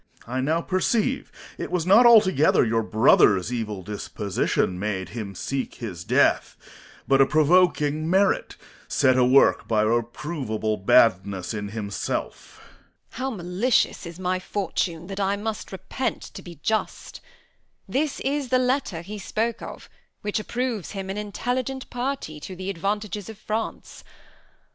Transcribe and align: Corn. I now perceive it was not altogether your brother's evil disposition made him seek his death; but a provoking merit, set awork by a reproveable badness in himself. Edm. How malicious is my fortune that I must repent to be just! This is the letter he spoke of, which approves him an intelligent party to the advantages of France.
Corn. 0.21 0.37
I 0.37 0.41
now 0.41 0.61
perceive 0.61 1.31
it 1.59 1.69
was 1.69 1.85
not 1.85 2.07
altogether 2.07 2.65
your 2.65 2.81
brother's 2.81 3.53
evil 3.53 3.83
disposition 3.83 4.79
made 4.79 5.09
him 5.09 5.35
seek 5.35 5.75
his 5.75 6.03
death; 6.03 6.57
but 7.07 7.21
a 7.21 7.27
provoking 7.27 8.09
merit, 8.09 8.57
set 8.87 9.15
awork 9.15 9.67
by 9.67 9.83
a 9.83 9.87
reproveable 9.87 10.77
badness 10.77 11.53
in 11.53 11.67
himself. 11.69 12.63
Edm. 13.11 13.15
How 13.17 13.29
malicious 13.29 14.07
is 14.07 14.17
my 14.19 14.39
fortune 14.39 15.05
that 15.05 15.19
I 15.19 15.37
must 15.37 15.71
repent 15.71 16.23
to 16.33 16.41
be 16.41 16.55
just! 16.63 17.21
This 17.87 18.19
is 18.21 18.49
the 18.49 18.57
letter 18.57 19.01
he 19.03 19.19
spoke 19.19 19.61
of, 19.61 19.87
which 20.21 20.39
approves 20.39 20.93
him 20.93 21.11
an 21.11 21.17
intelligent 21.17 21.87
party 21.91 22.39
to 22.39 22.55
the 22.55 22.71
advantages 22.71 23.29
of 23.29 23.37
France. 23.37 24.03